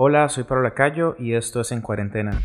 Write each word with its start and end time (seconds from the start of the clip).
Hola, 0.00 0.28
soy 0.28 0.44
Pablo 0.44 0.62
Lacayo 0.62 1.16
y 1.18 1.34
esto 1.34 1.60
es 1.60 1.72
En 1.72 1.80
Cuarentena. 1.80 2.40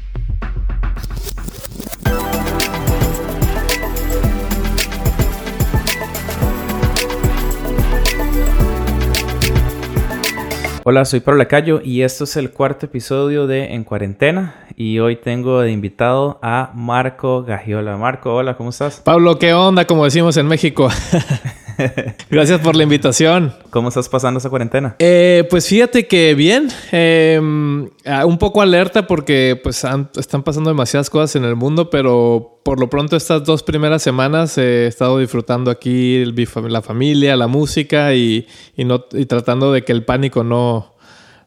Hola, 10.84 11.06
soy 11.06 11.20
Pablo 11.20 11.38
Lacayo 11.38 11.80
y 11.84 12.02
esto 12.02 12.24
es 12.24 12.38
el 12.38 12.50
cuarto 12.50 12.88
episodio 12.88 13.46
de 13.46 13.76
En 13.76 13.84
Cuarentena 13.84 14.63
y 14.76 15.00
hoy 15.00 15.18
tengo 15.18 15.62
de 15.62 15.72
invitado 15.72 16.40
a 16.42 16.72
Marco 16.74 17.44
Gagiola. 17.44 17.98
Marco, 17.98 18.34
hola, 18.34 18.56
¿cómo 18.56 18.72
estás? 18.72 19.02
Pablo, 19.02 19.38
¿qué 19.38 19.54
onda? 19.54 19.86
Como 19.86 20.06
decimos 20.06 20.38
en 20.38 20.48
México. 20.48 20.90
Gracias 22.30 22.60
por 22.62 22.76
la 22.76 22.84
invitación. 22.84 23.54
¿Cómo 23.70 23.90
estás 23.90 24.10
pasando 24.10 24.38
esa 24.38 24.50
cuarentena? 24.50 24.96
Eh, 25.00 25.48
pues 25.50 25.68
fíjate 25.68 26.08
que 26.08 26.36
bien, 26.36 26.70
em, 26.92 27.90
un 28.26 28.38
poco 28.38 28.62
alerta 28.62 29.08
porque 29.08 29.60
pues 29.62 29.84
están 30.16 30.44
pasando 30.44 30.70
demasiadas 30.70 31.10
cosas 31.10 31.36
en 31.36 31.46
el 31.46 31.56
mundo, 31.56 31.90
pero 31.90 32.60
por 32.64 32.80
lo 32.80 32.90
pronto 32.90 33.16
estas 33.16 33.44
dos 33.44 33.64
primeras 33.64 34.02
semanas 34.02 34.58
he 34.58 34.88
estado 34.88 35.20
disfrutando 35.20 35.72
aquí 35.72 36.24
la 36.26 36.82
familia, 36.82 37.36
la 37.36 37.48
música 37.48 38.14
y, 38.14 38.48
no, 38.78 39.06
y 39.12 39.26
tratando 39.26 39.72
de 39.72 39.84
que 39.84 39.92
el 39.92 40.06
pánico 40.06 40.44
no, 40.44 40.94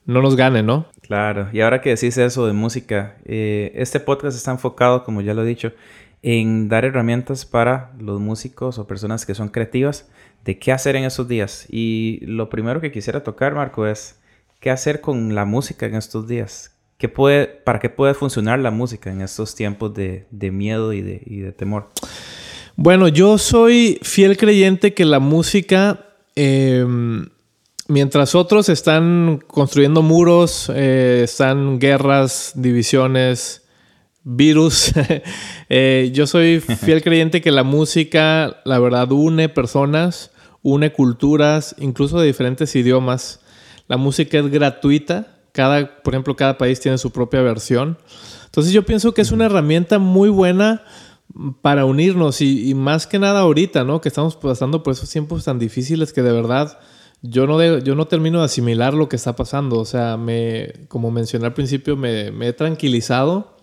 no 0.05 0.22
nos 0.22 0.36
gane, 0.36 0.62
¿no? 0.62 0.86
Claro, 1.06 1.48
y 1.52 1.60
ahora 1.60 1.80
que 1.80 1.91
decís 1.91 2.19
eso 2.19 2.46
de 2.46 2.52
música, 2.52 3.16
eh, 3.24 3.73
este 3.77 4.01
podcast 4.01 4.37
está 4.37 4.51
enfocado, 4.51 5.05
como 5.05 5.20
ya 5.20 5.34
lo 5.34 5.45
he 5.45 5.47
dicho, 5.47 5.73
en 6.23 6.69
dar 6.69 6.84
herramientas 6.84 7.47
para 7.47 7.92
los 8.01 8.20
músicos 8.20 8.78
o 8.78 8.88
personas 8.88 9.24
que 9.24 9.34
son 9.34 9.48
creativas 9.48 10.09
de 10.45 10.59
qué 10.59 10.73
hacer 10.73 10.97
en 10.97 11.05
esos 11.05 11.28
días. 11.28 11.66
Y 11.69 12.19
lo 12.23 12.48
primero 12.48 12.80
que 12.80 12.91
quisiera 12.91 13.23
tocar, 13.23 13.55
Marco, 13.55 13.87
es 13.87 14.19
qué 14.59 14.70
hacer 14.70 15.00
con 15.00 15.34
la 15.37 15.45
música 15.45 15.87
en 15.87 15.95
estos 15.95 16.27
días. 16.27 16.77
¿Qué 16.98 17.09
puede, 17.09 17.47
¿Para 17.47 17.78
qué 17.78 17.91
puede 17.91 18.14
funcionar 18.14 18.59
la 18.59 18.73
música 18.73 19.12
en 19.12 19.20
estos 19.20 19.55
tiempos 19.55 19.95
de, 19.95 20.27
miedo 20.50 20.92
y 20.92 21.02
de, 21.02 21.52
temor? 21.52 21.91
Bueno, 22.75 23.06
yo 23.06 23.39
soy 23.39 24.00
fiel 24.02 24.36
creyente 24.36 24.95
que 24.95 25.05
la 25.05 25.20
música, 25.20 26.06
em, 26.34 27.28
mientras 27.89 28.34
otros 28.34 28.69
están 28.69 29.42
construyendo 29.47 30.03
muros, 30.03 30.70
eh, 30.75 31.23
están 31.25 31.79
guerras, 31.79 32.53
divisiones, 32.55 33.62
virus. 34.25 34.92
Eh, 35.69 36.12
yo 36.14 36.29
soy 36.29 36.61
fiel 36.61 37.03
creyente 37.03 37.41
que 37.41 37.51
la 37.51 37.64
música, 37.64 38.61
la 38.64 38.79
verdad, 38.79 39.11
une 39.11 39.48
personas, 39.48 40.31
une 40.62 40.92
culturas, 40.92 41.75
incluso 41.81 42.20
de 42.20 42.29
diferentes 42.29 42.77
idiomas. 42.77 43.41
La 43.89 43.97
música 43.97 44.39
es 44.39 44.48
gratuita. 44.48 45.39
Cada, 45.51 46.03
por 46.05 46.14
ejemplo, 46.14 46.37
cada 46.37 46.57
país 46.57 46.79
tiene 46.79 46.98
su 46.98 47.11
propia 47.11 47.42
versión. 47.42 47.98
Entonces 48.45 48.73
yo 48.73 48.84
pienso 48.84 49.12
que 49.12 49.23
es 49.23 49.33
una 49.33 49.47
herramienta 49.47 49.98
muy 49.98 50.29
buena 50.29 50.84
para 51.62 51.84
unirnos 51.84 52.41
y, 52.41 52.75
más 52.75 53.07
que 53.07 53.19
nada 53.19 53.41
ahorita, 53.41 53.84
¿no? 53.84 54.01
Que 54.01 54.09
estamos 54.09 54.37
pasando 54.37 54.83
por 54.83 54.92
esos 54.92 55.11
tiempos 55.11 55.45
tan 55.45 55.59
difíciles 55.59 56.12
que 56.12 56.23
de 56.23 56.33
verdad 56.33 56.79
yo 57.22 57.47
no, 57.47 57.78
yo 57.78 57.95
no 57.95 58.06
termino 58.06 58.41
de 58.41 58.47
asimilar 58.47 58.95
lo 58.95 59.09
que 59.09 59.17
está 59.17 59.36
pasando. 59.36 59.78
O 59.78 59.84
sea, 59.84 60.17
me, 60.17 60.72
como 60.89 61.11
mencioné 61.11 61.47
al 61.47 61.55
principio, 61.55 61.97
me, 61.97 62.31
me 62.31 62.48
he 62.48 62.53
tranquilizado 62.53 63.56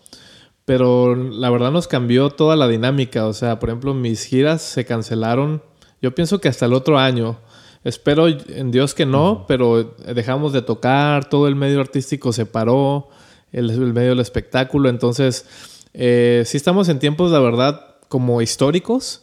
pero 0.66 1.16
la 1.16 1.50
verdad 1.50 1.72
nos 1.72 1.88
cambió 1.88 2.30
toda 2.30 2.56
la 2.56 2.68
dinámica. 2.68 3.28
O 3.28 3.34
sea, 3.34 3.60
por 3.60 3.70
ejemplo, 3.70 3.94
mis 3.94 4.26
giras 4.26 4.62
se 4.62 4.86
cancelaron. 4.86 5.62
Yo 6.02 6.16
pienso 6.16 6.40
que 6.40 6.50
hasta 6.50 6.66
el 6.66 6.74
otro 6.74 6.98
año. 6.98 7.40
Espero 7.84 8.28
en 8.30 8.72
Dios 8.72 8.94
que 8.94 9.06
no, 9.06 9.44
pero 9.46 9.96
dejamos 10.16 10.54
de 10.54 10.62
tocar, 10.62 11.28
todo 11.28 11.50
el 11.50 11.56
medio 11.56 11.82
artístico 11.82 12.32
se 12.32 12.46
paró, 12.46 13.10
el, 13.52 13.94
medio 13.94 14.10
del 14.12 14.22
espectáculo. 14.22 14.88
Entonces, 14.88 15.46
eh, 15.94 16.44
sí 16.46 16.56
estamos 16.56 16.88
en 16.88 17.00
tiempos, 17.00 17.32
la 17.32 17.40
verdad, 17.40 17.98
como 18.08 18.42
históricos. 18.42 19.23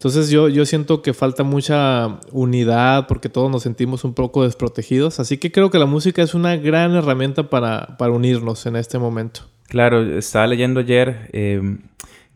Entonces 0.00 0.30
yo, 0.30 0.48
yo 0.48 0.64
siento 0.64 1.02
que 1.02 1.12
falta 1.12 1.42
mucha 1.42 2.20
unidad 2.32 3.06
porque 3.06 3.28
todos 3.28 3.50
nos 3.50 3.64
sentimos 3.64 4.02
un 4.02 4.14
poco 4.14 4.44
desprotegidos. 4.44 5.20
Así 5.20 5.36
que 5.36 5.52
creo 5.52 5.68
que 5.68 5.78
la 5.78 5.84
música 5.84 6.22
es 6.22 6.32
una 6.32 6.56
gran 6.56 6.94
herramienta 6.94 7.50
para, 7.50 7.98
para 7.98 8.10
unirnos 8.10 8.64
en 8.64 8.76
este 8.76 8.98
momento. 8.98 9.42
Claro, 9.68 10.00
estaba 10.00 10.46
leyendo 10.46 10.80
ayer 10.80 11.28
em, 11.34 11.82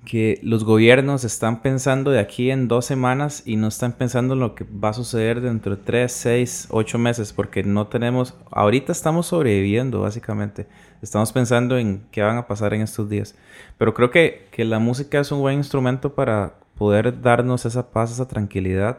que 0.05 0.41
los 0.43 0.63
gobiernos 0.63 1.25
están 1.25 1.63
pensando 1.63 2.11
de 2.11 2.19
aquí 2.19 2.51
en 2.51 2.69
dos 2.69 2.85
semanas 2.85 3.43
y 3.47 3.57
no 3.57 3.69
están 3.69 3.95
pensando 3.95 4.35
en 4.35 4.41
lo 4.41 4.55
que 4.55 4.65
va 4.65 4.91
a 4.91 4.93
suceder 4.93 5.41
dentro 5.41 5.75
de 5.75 5.83
tres, 5.83 6.13
seis, 6.13 6.69
ocho 6.69 6.99
meses, 6.99 7.33
porque 7.33 7.63
no 7.63 7.87
tenemos, 7.87 8.35
ahorita 8.51 8.93
estamos 8.93 9.29
sobreviviendo 9.29 10.03
básicamente, 10.03 10.67
estamos 11.01 11.33
pensando 11.33 11.79
en 11.79 12.05
qué 12.11 12.21
van 12.21 12.37
a 12.37 12.47
pasar 12.47 12.75
en 12.75 12.83
estos 12.83 13.09
días, 13.09 13.35
pero 13.79 13.95
creo 13.95 14.11
que, 14.11 14.49
que 14.51 14.67
la 14.67 14.79
música 14.79 15.19
es 15.19 15.33
un 15.33 15.41
buen 15.41 15.57
instrumento 15.57 16.15
para 16.15 16.57
poder 16.77 17.21
darnos 17.21 17.67
esa 17.67 17.91
paz, 17.91 18.13
esa 18.13 18.29
tranquilidad. 18.29 18.99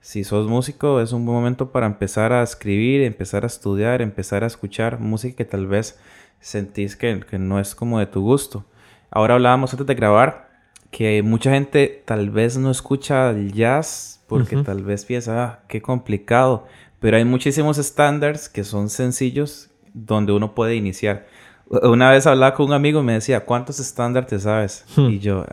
Si 0.00 0.24
sos 0.24 0.48
músico, 0.48 1.00
es 1.00 1.12
un 1.12 1.24
buen 1.24 1.38
momento 1.38 1.70
para 1.70 1.86
empezar 1.86 2.32
a 2.32 2.42
escribir, 2.42 3.02
empezar 3.02 3.44
a 3.44 3.46
estudiar, 3.46 4.02
empezar 4.02 4.42
a 4.42 4.48
escuchar 4.48 4.98
música 4.98 5.36
que 5.36 5.44
tal 5.44 5.66
vez 5.66 5.98
sentís 6.40 6.96
que, 6.96 7.24
no 7.38 7.60
es 7.60 7.74
como 7.74 8.00
de 8.00 8.06
tu 8.06 8.20
gusto. 8.20 8.64
Ahora 9.10 9.34
hablábamos 9.34 9.72
antes 9.72 9.86
de 9.86 9.94
grabar 9.94 10.50
que 10.90 11.22
mucha 11.22 11.52
gente 11.52 12.02
tal 12.04 12.30
vez 12.30 12.58
no 12.58 12.70
escucha 12.70 13.30
el 13.30 13.52
jazz 13.52 14.20
porque 14.26 14.56
tal 14.56 14.82
vez 14.82 15.04
piensa, 15.04 15.44
ah, 15.44 15.60
qué 15.68 15.80
complicado, 15.80 16.66
pero 17.00 17.16
hay 17.16 17.24
muchísimos 17.24 17.78
estándares 17.78 18.48
que 18.48 18.64
son 18.64 18.88
sencillos 18.88 19.70
donde 19.94 20.32
uno 20.32 20.54
puede 20.54 20.74
iniciar. 20.74 21.26
Una 21.68 22.10
vez 22.10 22.26
hablaba 22.26 22.54
con 22.54 22.66
un 22.66 22.72
amigo 22.72 23.00
y 23.00 23.04
me 23.04 23.14
decía, 23.14 23.44
¿cuántos 23.44 23.78
estándares 23.78 24.28
te 24.28 24.38
sabes? 24.38 24.84
Hmm. 24.96 25.10
Y 25.10 25.18
yo, 25.20 25.46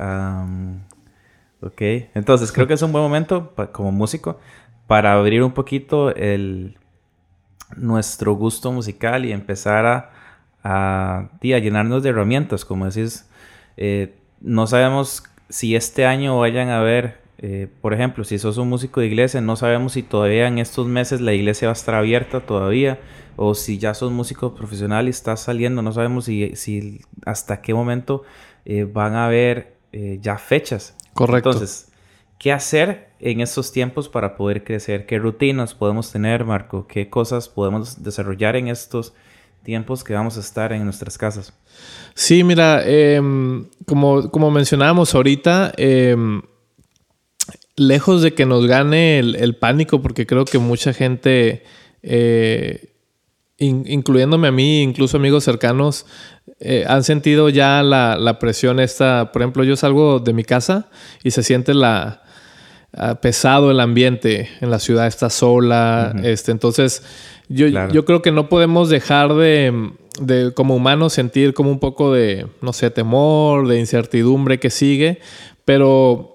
ok. 1.62 1.82
Entonces 2.16 2.52
creo 2.52 2.68
que 2.68 2.74
es 2.74 2.82
un 2.82 2.92
buen 2.92 3.04
momento 3.04 3.54
como 3.72 3.92
músico 3.92 4.40
para 4.88 5.14
abrir 5.14 5.44
un 5.44 5.52
poquito 5.52 6.16
el, 6.16 6.80
nuestro 7.78 8.34
gusto 8.34 8.72
musical 8.72 9.26
y 9.26 9.32
empezar 9.32 9.86
a, 9.86 10.12
a, 10.64 11.30
llenarnos 11.42 12.04
de 12.04 12.10
herramientas, 12.10 12.66
como 12.66 12.86
decís. 12.86 13.30
Eh, 13.78 14.16
no 14.42 14.68
sabemos 14.68 15.24
si 15.50 15.76
este 15.76 16.06
año 16.06 16.40
vayan 16.40 16.70
a 16.70 16.82
ver, 16.82 17.20
eh, 17.38 17.68
por 17.82 17.94
ejemplo, 17.94 18.24
si 18.24 18.38
sos 18.40 18.58
un 18.58 18.70
músico 18.70 19.02
de 19.02 19.08
iglesia, 19.08 19.42
no 19.42 19.56
sabemos 19.56 19.94
si 19.94 20.04
todavía 20.04 20.48
en 20.48 20.60
estos 20.60 20.88
meses 20.88 21.22
la 21.22 21.34
iglesia 21.34 21.68
va 21.68 21.74
a 21.74 21.74
estar 21.74 21.96
abierta 21.96 22.42
todavía, 22.42 23.00
o 23.36 23.56
si 23.56 23.78
ya 23.78 23.94
sos 23.94 24.12
músico 24.12 24.54
profesional 24.56 25.08
y 25.08 25.12
estás 25.12 25.42
saliendo, 25.42 25.82
no 25.82 25.92
sabemos 25.92 26.26
si, 26.26 26.56
si 26.56 27.02
hasta 27.26 27.62
qué 27.62 27.74
momento 27.74 28.24
eh, 28.66 28.84
van 28.84 29.16
a 29.16 29.26
haber 29.26 29.78
ya 29.92 30.38
fechas. 30.38 30.96
Correcto. 31.14 31.52
Entonces, 31.52 31.92
¿qué 32.38 32.52
hacer 32.52 33.10
en 33.20 33.42
estos 33.42 33.72
tiempos 33.72 34.10
para 34.10 34.36
poder 34.36 34.64
crecer? 34.64 35.06
¿Qué 35.06 35.20
rutinas 35.20 35.76
podemos 35.76 36.12
tener, 36.12 36.46
Marco? 36.46 36.88
¿Qué 36.88 37.10
cosas 37.10 37.50
podemos 37.50 38.04
desarrollar 38.04 38.56
en 38.56 38.68
estos 38.68 39.14
tiempos 39.64 40.04
que 40.04 40.14
vamos 40.14 40.38
a 40.38 40.40
estar 40.40 40.74
en 40.74 40.84
nuestras 40.84 41.18
casas. 41.18 41.54
Sí, 42.14 42.44
mira, 42.44 42.82
em, 42.86 43.66
como, 43.86 44.30
como 44.32 44.52
mencionábamos 44.52 45.14
ahorita, 45.16 45.74
em, 45.78 46.42
lejos 47.76 48.22
de 48.22 48.34
que 48.34 48.46
nos 48.46 48.66
gane 48.66 49.20
el, 49.20 49.56
pánico, 49.56 50.02
porque 50.02 50.26
creo 50.26 50.46
que 50.46 50.60
mucha 50.60 50.94
gente, 50.94 51.64
eh, 52.04 52.94
incluyéndome 53.58 54.48
a 54.48 54.52
mí, 54.52 54.82
incluso 54.82 55.18
amigos 55.18 55.44
cercanos, 55.44 56.06
eh, 56.60 56.86
han 56.88 57.04
sentido 57.04 57.50
ya 57.50 57.84
la, 57.84 58.38
presión 58.40 58.80
esta. 58.80 59.32
Por 59.32 59.42
ejemplo, 59.42 59.64
yo 59.64 59.76
salgo 59.76 60.20
de 60.20 60.34
mi 60.34 60.44
casa 60.44 60.88
y 61.24 61.32
se 61.32 61.44
siente 61.44 61.74
la 61.74 62.24
ah, 62.94 63.16
pesado 63.22 63.72
el 63.72 63.80
ambiente 63.80 64.50
en 64.60 64.70
la 64.70 64.80
ciudad, 64.80 65.08
está 65.08 65.30
sola, 65.30 66.14
este, 66.24 66.52
entonces 66.52 67.04
yo, 67.48 67.68
yo 67.68 68.06
creo 68.06 68.22
que 68.22 68.32
no 68.32 68.50
podemos 68.50 68.90
dejar 68.90 69.34
de, 69.34 69.92
de, 70.20 70.54
como 70.54 70.76
humanos, 70.76 71.14
sentir 71.14 71.54
como 71.54 71.72
un 71.72 71.80
poco 71.80 72.14
de, 72.14 72.48
no 72.62 72.74
sé, 72.74 72.92
temor, 72.92 73.68
de 73.68 73.80
incertidumbre 73.80 74.60
que 74.60 74.70
sigue, 74.70 75.20
pero 75.66 76.34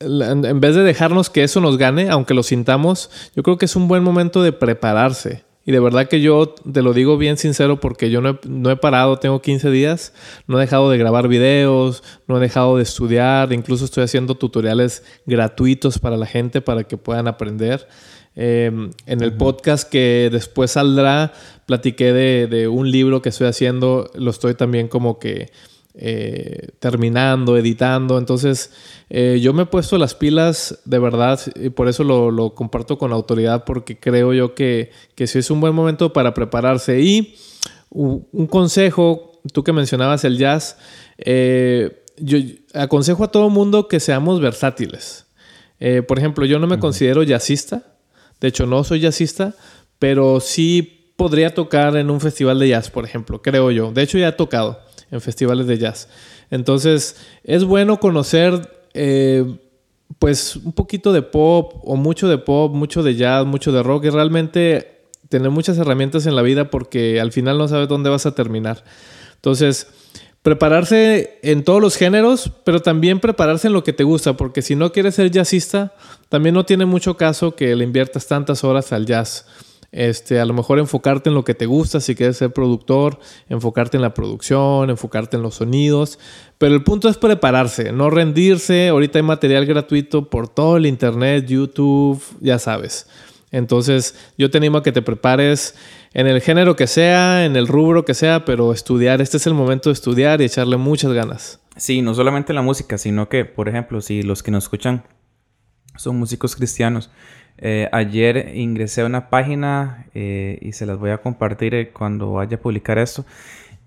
en 0.00 0.60
vez 0.60 0.76
de 0.76 0.82
dejarnos 0.82 1.28
que 1.28 1.42
eso 1.42 1.60
nos 1.60 1.76
gane, 1.76 2.08
aunque 2.08 2.34
lo 2.34 2.42
sintamos, 2.42 3.10
yo 3.34 3.42
creo 3.42 3.58
que 3.58 3.64
es 3.64 3.74
un 3.74 3.88
buen 3.88 4.04
momento 4.04 4.42
de 4.42 4.52
prepararse. 4.52 5.47
Y 5.68 5.70
de 5.70 5.80
verdad 5.80 6.08
que 6.08 6.22
yo 6.22 6.48
te 6.48 6.80
lo 6.80 6.94
digo 6.94 7.18
bien 7.18 7.36
sincero 7.36 7.78
porque 7.78 8.08
yo 8.08 8.22
no 8.22 8.30
he, 8.30 8.38
no 8.48 8.70
he, 8.70 8.76
parado, 8.76 9.18
tengo 9.18 9.42
15 9.42 9.70
días, 9.70 10.14
no 10.46 10.56
he 10.56 10.62
dejado 10.62 10.88
de 10.88 10.96
grabar 10.96 11.28
videos, 11.28 12.02
no 12.26 12.38
he 12.38 12.40
dejado 12.40 12.78
de 12.78 12.84
estudiar, 12.84 13.52
incluso 13.52 13.84
estoy 13.84 14.04
haciendo 14.04 14.34
tutoriales 14.34 15.04
gratuitos 15.26 15.98
para 15.98 16.16
la 16.16 16.24
gente 16.24 16.62
para 16.62 16.84
que 16.84 16.96
puedan 16.96 17.28
aprender. 17.28 17.86
Em, 18.34 18.92
en 19.04 19.22
el 19.22 19.34
podcast 19.34 19.86
que 19.90 20.30
después 20.32 20.70
saldrá, 20.70 21.34
platiqué 21.66 22.14
de, 22.14 22.66
un 22.66 22.90
libro 22.90 23.20
que 23.20 23.28
estoy 23.28 23.48
haciendo, 23.48 24.10
lo 24.14 24.30
estoy 24.30 24.54
también 24.54 24.88
como 24.88 25.18
que 25.18 25.50
eh, 25.98 26.68
terminando, 26.78 27.56
editando. 27.56 28.18
Entonces, 28.18 28.72
eh, 29.10 29.40
yo 29.42 29.52
me 29.52 29.64
he 29.64 29.66
puesto 29.66 29.98
las 29.98 30.14
pilas 30.14 30.78
de 30.84 30.98
verdad 30.98 31.40
y 31.56 31.70
por 31.70 31.88
eso 31.88 32.04
lo, 32.04 32.54
comparto 32.54 32.98
con 32.98 33.12
autoridad 33.12 33.64
porque 33.64 33.98
creo 33.98 34.32
yo 34.32 34.54
que, 34.54 34.92
que 35.14 35.26
sí 35.26 35.40
es 35.40 35.50
un 35.50 35.60
buen 35.60 35.74
momento 35.74 36.12
para 36.12 36.34
prepararse. 36.34 37.00
Y 37.00 37.36
un 37.90 38.46
consejo, 38.48 39.40
tú 39.52 39.64
que 39.64 39.72
mencionabas 39.72 40.24
el 40.24 40.38
jazz, 40.38 40.76
eh, 41.18 42.04
yo 42.16 42.38
aconsejo 42.74 43.24
a 43.24 43.30
todo 43.30 43.50
mundo 43.50 43.88
que 43.88 44.00
seamos 44.00 44.40
versátiles. 44.40 45.26
Eh, 45.80 46.02
por 46.02 46.18
ejemplo, 46.18 46.44
yo 46.44 46.58
no 46.58 46.66
me 46.66 46.78
considero 46.78 47.22
jazzista, 47.22 47.82
de 48.40 48.48
hecho 48.48 48.66
no 48.66 48.84
soy 48.84 49.00
jazzista, 49.00 49.54
pero 49.98 50.40
sí 50.40 51.12
podría 51.16 51.54
tocar 51.54 51.96
en 51.96 52.10
un 52.10 52.20
festival 52.20 52.58
de 52.58 52.68
jazz, 52.68 52.90
por 52.90 53.04
ejemplo, 53.04 53.42
creo 53.42 53.70
yo. 53.70 53.92
De 53.92 54.02
hecho 54.02 54.18
ya 54.18 54.28
he 54.28 54.32
tocado 54.32 54.80
en 55.10 55.20
festivales 55.20 55.66
de 55.66 55.78
jazz. 55.78 56.08
Entonces 56.50 57.16
es 57.44 57.64
bueno 57.64 58.00
conocer 58.00 58.86
eh, 58.94 59.44
pues 60.18 60.56
un 60.56 60.72
poquito 60.72 61.12
de 61.12 61.22
pop 61.22 61.74
o 61.84 61.96
mucho 61.96 62.28
de 62.28 62.38
pop, 62.38 62.72
mucho 62.74 63.02
de 63.02 63.14
jazz, 63.14 63.46
mucho 63.46 63.72
de 63.72 63.82
rock 63.82 64.04
y 64.04 64.10
realmente 64.10 65.02
tener 65.28 65.50
muchas 65.50 65.78
herramientas 65.78 66.26
en 66.26 66.34
la 66.34 66.42
vida 66.42 66.70
porque 66.70 67.20
al 67.20 67.32
final 67.32 67.58
no 67.58 67.68
sabes 67.68 67.88
dónde 67.88 68.10
vas 68.10 68.26
a 68.26 68.34
terminar. 68.34 68.84
Entonces, 69.36 69.88
prepararse 70.42 71.38
en 71.42 71.62
todos 71.64 71.80
los 71.80 71.96
géneros, 71.96 72.50
pero 72.64 72.80
también 72.80 73.20
prepararse 73.20 73.66
en 73.66 73.74
lo 73.74 73.84
que 73.84 73.92
te 73.92 74.04
gusta, 74.04 74.36
porque 74.36 74.62
si 74.62 74.74
no 74.76 74.92
quieres 74.92 75.16
ser 75.16 75.30
jazzista, 75.30 75.94
también 76.28 76.54
no 76.54 76.64
tiene 76.64 76.86
mucho 76.86 77.16
caso 77.16 77.54
que 77.54 77.76
le 77.76 77.84
inviertas 77.84 78.26
tantas 78.26 78.64
horas 78.64 78.92
al 78.92 79.06
jazz. 79.06 79.46
Este, 79.90 80.38
a 80.38 80.44
lo 80.44 80.52
mejor 80.52 80.78
enfocarte 80.78 81.30
en 81.30 81.34
lo 81.34 81.44
que 81.44 81.54
te 81.54 81.64
gusta, 81.64 82.00
si 82.00 82.14
quieres 82.14 82.36
ser 82.36 82.52
productor, 82.52 83.18
enfocarte 83.48 83.96
en 83.96 84.02
la 84.02 84.12
producción, 84.12 84.90
enfocarte 84.90 85.36
en 85.36 85.42
los 85.42 85.56
sonidos. 85.56 86.18
Pero 86.58 86.74
el 86.74 86.84
punto 86.84 87.08
es 87.08 87.16
prepararse, 87.16 87.92
no 87.92 88.10
rendirse. 88.10 88.88
Ahorita 88.88 89.18
hay 89.18 89.22
material 89.22 89.64
gratuito 89.64 90.28
por 90.28 90.48
todo 90.48 90.76
el 90.76 90.86
internet, 90.86 91.46
YouTube, 91.46 92.22
ya 92.40 92.58
sabes. 92.58 93.08
Entonces, 93.50 94.14
yo 94.36 94.50
te 94.50 94.58
animo 94.58 94.78
a 94.78 94.82
que 94.82 94.92
te 94.92 95.00
prepares 95.00 95.74
en 96.12 96.26
el 96.26 96.40
género 96.42 96.76
que 96.76 96.86
sea, 96.86 97.46
en 97.46 97.56
el 97.56 97.66
rubro 97.66 98.04
que 98.04 98.14
sea, 98.14 98.44
pero 98.44 98.72
estudiar. 98.72 99.22
Este 99.22 99.38
es 99.38 99.46
el 99.46 99.54
momento 99.54 99.88
de 99.88 99.94
estudiar 99.94 100.40
y 100.40 100.44
echarle 100.44 100.76
muchas 100.76 101.12
ganas. 101.12 101.60
Sí, 101.76 102.02
no 102.02 102.14
solamente 102.14 102.52
la 102.52 102.60
música, 102.60 102.98
sino 102.98 103.28
que, 103.28 103.44
por 103.44 103.68
ejemplo, 103.68 104.00
si 104.00 104.22
los 104.22 104.42
que 104.42 104.50
nos 104.50 104.64
escuchan 104.64 105.04
son 105.96 106.18
músicos 106.18 106.56
cristianos, 106.56 107.10
eh, 107.60 107.88
ayer 107.92 108.52
ingresé 108.54 109.02
a 109.02 109.06
una 109.06 109.30
página 109.30 110.06
eh, 110.14 110.58
y 110.62 110.72
se 110.72 110.86
las 110.86 110.98
voy 110.98 111.10
a 111.10 111.18
compartir 111.18 111.74
eh, 111.74 111.90
cuando 111.90 112.32
vaya 112.32 112.56
a 112.56 112.60
publicar 112.60 112.98
esto. 112.98 113.24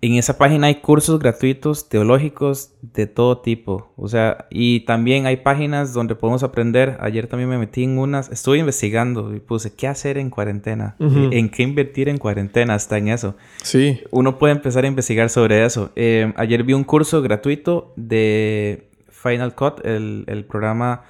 En 0.03 0.15
esa 0.15 0.37
página 0.39 0.65
hay 0.67 0.75
cursos 0.75 1.19
gratuitos 1.19 1.87
teológicos 1.87 2.73
de 2.81 3.05
todo 3.05 3.37
tipo. 3.37 3.93
O 3.95 4.07
sea, 4.07 4.47
y 4.49 4.79
también 4.81 5.27
hay 5.27 5.37
páginas 5.37 5.93
donde 5.93 6.15
podemos 6.15 6.41
aprender. 6.41 6.97
Ayer 7.01 7.27
también 7.27 7.49
me 7.49 7.59
metí 7.59 7.83
en 7.83 7.99
unas, 7.99 8.31
estuve 8.31 8.57
investigando 8.57 9.33
y 9.35 9.39
puse 9.39 9.75
qué 9.75 9.87
hacer 9.87 10.17
en 10.17 10.31
cuarentena, 10.31 10.95
en 10.99 11.49
qué 11.49 11.61
invertir 11.61 12.09
en 12.09 12.17
cuarentena, 12.17 12.73
está 12.75 12.97
en 12.97 13.09
eso. 13.09 13.35
Sí. 13.61 14.01
Uno 14.09 14.39
puede 14.39 14.53
empezar 14.53 14.85
a 14.85 14.87
investigar 14.87 15.29
sobre 15.29 15.63
eso. 15.63 15.91
ayer 15.95 16.63
vi 16.63 16.73
un 16.73 16.83
curso 16.83 17.21
gratuito 17.21 17.93
de 17.95 18.89
Final 19.07 19.53
Cut, 19.53 19.85
el, 19.85 20.23
el 20.25 20.45
programa 20.45 21.03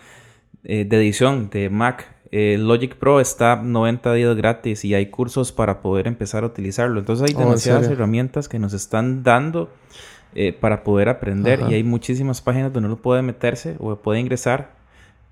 de 0.64 0.82
edición 0.82 1.50
de 1.50 1.70
Mac 1.70 2.21
eh, 2.32 2.58
Logic 2.58 2.96
Pro 2.96 3.20
está 3.20 3.58
90 3.58 4.14
días 4.14 4.36
gratis 4.38 4.86
y 4.86 4.94
hay 4.94 5.08
cursos 5.08 5.52
para 5.52 5.82
poder 5.82 6.08
empezar 6.08 6.44
a 6.44 6.48
utilizarlo. 6.48 7.00
Entonces 7.00 7.30
hay 7.30 7.36
oh, 7.36 7.40
demasiadas 7.40 7.88
herramientas 7.88 8.48
que 8.48 8.58
nos 8.58 8.72
están 8.72 9.24
dando 9.24 9.70
eh, 10.34 10.54
para 10.54 10.86
poder 10.86 11.10
aprender 11.10 11.60
y 11.70 11.74
hay 11.74 11.84
muchísimas 11.84 12.40
páginas 12.42 12.72
donde 12.72 12.88
uno 12.88 12.96
puede 12.96 13.22
meterse 13.22 13.76
o 13.80 13.98
puede 13.98 14.22
ingresar 14.22 14.80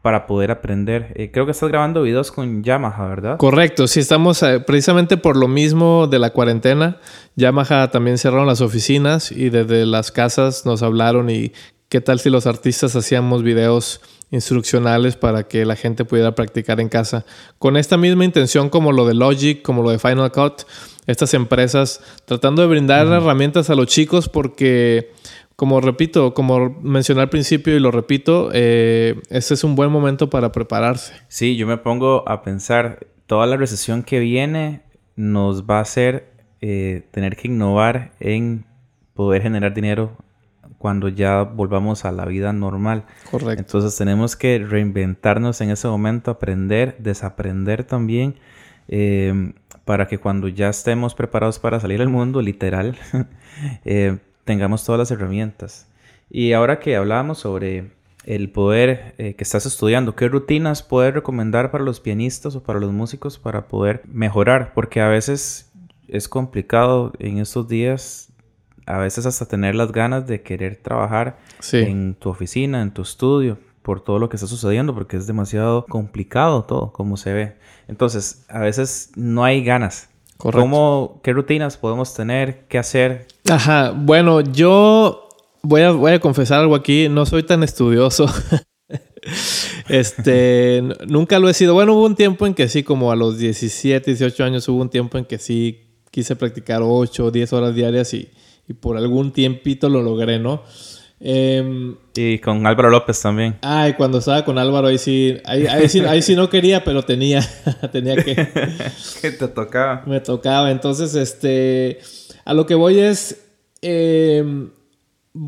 para 0.02 0.28
poder 0.28 0.52
aprender. 0.52 1.14
Eh, 1.16 1.32
creo 1.32 1.46
que 1.46 1.52
estás 1.52 1.70
grabando 1.70 2.02
videos 2.02 2.34
con 2.34 2.64
Yamaha, 2.64 3.08
¿verdad? 3.08 3.38
Correcto, 3.38 3.88
sí, 3.88 4.02
estamos 4.02 4.44
precisamente 4.68 5.16
por 5.16 5.38
lo 5.38 5.48
mismo 5.48 6.08
de 6.08 6.20
la 6.20 6.32
cuarentena. 6.32 6.98
Yamaha 7.38 7.92
también 7.92 8.18
cerraron 8.18 8.46
las 8.46 8.60
oficinas 8.60 9.32
y 9.32 9.50
desde 9.50 9.86
las 9.86 10.12
casas 10.12 10.66
nos 10.66 10.84
hablaron 10.84 11.30
y 11.30 11.54
qué 11.90 12.02
tal 12.02 12.20
si 12.20 12.30
los 12.30 12.46
artistas 12.46 12.96
hacíamos 12.96 13.42
videos 13.42 14.00
instruccionales 14.32 15.16
para 15.16 15.48
que 15.48 15.66
la 15.66 15.76
gente 15.76 16.06
pudiera 16.06 16.36
practicar 16.36 16.80
en 16.80 16.88
casa. 16.88 17.26
Con 17.58 17.78
esta 17.78 17.98
misma 17.98 18.26
intención 18.26 18.70
como 18.70 18.92
lo 18.92 19.08
de 19.08 19.16
Logic, 19.16 19.62
como 19.64 19.82
lo 19.82 19.90
de 19.90 19.98
Final 19.98 20.32
Cut, 20.32 20.62
estas 21.08 21.34
empresas 21.34 22.00
tratando 22.26 22.62
de 22.62 22.68
brindar 22.68 23.08
herramientas 23.08 23.72
a 23.72 23.76
los 23.76 23.88
chicos 23.88 24.30
porque, 24.30 25.12
como 25.56 25.82
repito, 25.82 26.36
como 26.36 26.70
mencioné 26.82 27.22
al 27.22 27.30
principio 27.30 27.76
y 27.76 27.80
lo 27.80 27.90
repito, 27.90 28.52
eh, 28.54 29.20
este 29.32 29.56
es 29.56 29.64
un 29.64 29.76
buen 29.76 29.92
momento 29.92 30.30
para 30.30 30.52
prepararse. 30.52 31.14
Sí, 31.28 31.58
yo 31.58 31.66
me 31.66 31.78
pongo 31.78 32.24
a 32.30 32.44
pensar, 32.44 33.08
toda 33.26 33.48
la 33.48 33.58
recesión 33.58 34.04
que 34.04 34.20
viene 34.20 34.84
nos 35.16 35.64
va 35.64 35.80
a 35.80 35.82
hacer 35.82 36.34
eh, 36.62 37.08
tener 37.10 37.36
que 37.36 37.48
innovar 37.48 38.12
en 38.20 38.66
poder 39.16 39.42
generar 39.42 39.74
dinero 39.74 40.16
cuando 40.80 41.10
ya 41.10 41.44
volvamos 41.44 42.06
a 42.06 42.12
la 42.12 42.26
vida 42.26 42.52
normal. 42.54 43.04
Correcto. 43.30 43.62
Entonces 43.62 43.96
tenemos 43.96 44.36
que 44.36 44.58
reinventarnos 44.58 45.62
en 45.62 45.70
ese 45.70 45.88
momento, 45.88 46.32
aprender, 46.32 46.96
desaprender 46.98 47.84
también, 47.84 48.36
eh, 48.88 49.54
para 49.86 50.08
que 50.08 50.18
cuando 50.18 50.48
ya 50.48 50.70
estemos 50.70 51.14
preparados 51.14 51.60
para 51.60 51.80
salir 51.80 52.02
al 52.02 52.10
mundo, 52.10 52.42
literal, 52.42 52.98
eh, 53.86 54.18
tengamos 54.46 54.84
todas 54.84 54.98
las 54.98 55.12
herramientas. 55.12 55.88
Y 56.30 56.54
ahora 56.54 56.80
que 56.80 56.96
hablábamos 56.96 57.40
sobre 57.40 57.92
el 58.24 58.50
poder 58.52 59.16
eh, 59.18 59.36
que 59.36 59.44
estás 59.44 59.66
estudiando, 59.66 60.16
¿qué 60.16 60.28
rutinas 60.28 60.82
puedes 60.82 61.14
recomendar 61.14 61.72
para 61.72 61.84
los 61.84 62.00
pianistas 62.00 62.56
o 62.56 62.64
para 62.64 62.80
los 62.80 62.92
músicos 62.92 63.38
para 63.38 63.68
poder 63.68 64.02
mejorar? 64.08 64.74
Porque 64.74 65.02
a 65.02 65.08
veces 65.10 65.72
es 66.08 66.30
complicado 66.30 67.12
en 67.20 67.40
estos 67.40 67.68
días 67.68 68.29
a 68.90 68.98
veces 68.98 69.28
hasta 69.28 69.46
tener 69.46 69.76
las 69.76 69.92
ganas 69.92 70.26
de 70.26 70.42
querer 70.42 70.78
trabajar 70.78 71.38
en 71.72 72.16
tu 72.16 72.30
oficina, 72.30 72.82
en 72.82 72.92
tu 72.92 73.04
estudio, 73.04 73.60
por 73.84 74.02
todo 74.02 74.18
lo 74.18 74.30
que 74.30 74.36
está 74.36 74.48
sucediendo, 74.48 74.96
porque 74.96 75.16
es 75.16 75.28
demasiado 75.28 75.86
complicado 75.86 76.64
todo, 76.64 76.92
como 76.92 77.16
se 77.16 77.32
ve. 77.34 77.56
Entonces, 77.88 78.46
a 78.50 78.60
veces 78.60 79.12
no 79.16 79.44
hay 79.44 79.64
ganas. 79.64 80.10
¿Cómo, 80.38 81.20
¿Qué 81.24 81.34
rutinas 81.34 81.78
podemos 81.78 82.16
tener? 82.16 82.66
¿Qué 82.68 82.80
hacer? 82.80 83.28
Ajá, 83.48 83.92
bueno, 83.96 84.42
yo 84.42 85.30
voy 85.62 85.82
a, 85.82 85.92
voy 85.92 86.14
a 86.14 86.20
confesar 86.20 86.62
algo 86.62 86.74
aquí, 86.74 87.10
no 87.10 87.28
soy 87.28 87.44
tan 87.44 87.62
estudioso. 87.62 88.26
este, 89.88 90.82
nunca 91.08 91.38
lo 91.38 91.48
he 91.48 91.54
sido. 91.54 91.76
Bueno, 91.76 91.94
hubo 91.94 92.08
un 92.08 92.16
tiempo 92.16 92.48
en 92.48 92.56
que 92.56 92.68
sí, 92.68 92.82
como 92.82 93.12
a 93.12 93.16
los 93.16 93.38
17, 93.38 94.10
18 94.10 94.44
años, 94.44 94.68
hubo 94.68 94.82
un 94.82 94.90
tiempo 94.90 95.20
en 95.20 95.26
que 95.26 95.38
sí 95.38 95.86
quise 96.10 96.36
practicar 96.36 96.82
8 96.84 97.26
o 97.26 97.30
10 97.30 97.54
horas 97.54 97.76
diarias 97.76 98.16
y 98.16 98.32
y 98.70 98.74
por 98.74 98.96
algún 98.96 99.34
tiempito 99.34 99.90
lo 99.90 100.02
logré, 100.04 100.40
¿no? 100.40 100.64
Eh, 101.20 101.96
y 102.16 102.38
con 102.40 102.66
Álvaro 102.66 102.90
López 102.90 103.20
también. 103.22 103.58
Ay, 103.62 103.94
cuando 103.94 104.20
estaba 104.20 104.46
con 104.46 104.58
Álvaro, 104.58 104.88
ahí 104.88 104.98
sí, 104.98 105.38
ahí, 105.44 105.66
ahí, 105.68 106.22
sí, 106.22 106.36
no 106.36 106.50
quería, 106.50 106.84
pero 106.84 107.04
tenía, 107.04 107.42
tenía 107.92 108.16
que... 108.16 108.36
que 109.22 109.32
te 109.32 109.48
tocaba. 109.48 110.04
Me 110.06 110.22
tocaba. 110.22 110.72
Entonces, 110.72 111.16
este, 111.16 112.00
a 112.46 112.54
lo 112.54 112.66
que 112.68 112.76
voy 112.76 113.00
es, 113.00 113.44
em, 113.82 114.70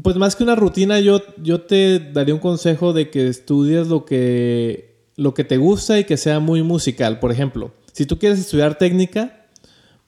pues 0.02 0.16
más 0.18 0.36
que 0.36 0.44
una 0.44 0.56
rutina, 0.56 1.00
yo, 1.00 1.22
yo 1.38 1.62
te 1.62 2.00
daría 2.00 2.34
un 2.34 2.42
consejo 2.42 2.92
de 2.92 3.12
que 3.12 3.28
estudies 3.28 3.88
lo 3.88 4.04
que, 4.04 5.06
lo 5.16 5.34
que 5.36 5.44
te 5.44 5.58
gusta 5.58 6.00
y 6.00 6.06
que 6.06 6.18
sea 6.18 6.40
muy 6.40 6.64
musical. 6.64 7.20
Por 7.20 7.32
ejemplo, 7.32 7.72
si 7.94 8.06
tú 8.08 8.18
quieres 8.18 8.40
estudiar 8.40 8.80
técnica, 8.80 9.41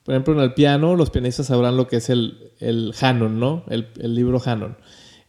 por 0.04 0.14
ejemplo, 0.14 0.34
en 0.34 0.40
el 0.40 0.52
piano, 0.52 0.96
los 0.96 1.10
pianistas 1.10 1.46
sabrán 1.46 1.76
lo 1.76 1.88
que 1.88 1.96
es 1.96 2.10
el, 2.10 2.52
el 2.60 2.94
Hanon, 3.00 3.40
¿no? 3.40 3.64
El, 3.68 4.14
libro 4.14 4.40
Hanon. 4.44 4.76